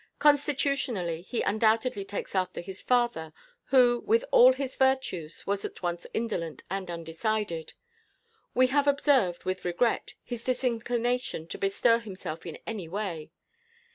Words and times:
Constitutionally, 0.17 1.21
he 1.21 1.43
undoubtedly 1.43 2.03
takes 2.03 2.33
after 2.33 2.59
his 2.59 2.81
father, 2.81 3.33
who, 3.65 4.01
with 4.03 4.25
all 4.31 4.51
his 4.51 4.75
virtues, 4.75 5.45
was 5.45 5.63
at 5.63 5.83
once 5.83 6.07
indolent 6.11 6.63
and 6.71 6.89
undecided. 6.89 7.73
We 8.55 8.65
have 8.73 8.87
observed, 8.87 9.43
with 9.43 9.63
regret, 9.63 10.15
his 10.23 10.43
disinclination 10.43 11.45
to 11.49 11.57
bestir 11.59 11.99
himself 11.99 12.47
in 12.47 12.57
any 12.65 12.87
way. 12.87 13.29